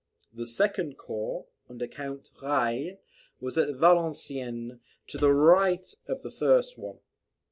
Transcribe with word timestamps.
The 0.33 0.47
second 0.47 0.97
corps, 0.97 1.45
under 1.69 1.85
Count 1.87 2.31
Reille, 2.41 2.97
was 3.39 3.55
at 3.59 3.75
Valenciennes, 3.75 4.79
to 5.09 5.17
the 5.19 5.31
right 5.31 5.87
of 6.07 6.23
the 6.23 6.31
first 6.31 6.75
one. 6.75 6.97